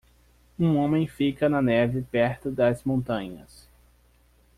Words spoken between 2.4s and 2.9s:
das